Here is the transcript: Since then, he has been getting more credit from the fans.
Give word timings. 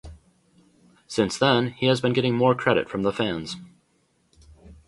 Since 1.05 1.37
then, 1.37 1.73
he 1.73 1.85
has 1.85 2.01
been 2.01 2.11
getting 2.13 2.35
more 2.35 2.55
credit 2.55 2.89
from 2.89 3.03
the 3.03 3.13
fans. 3.13 3.57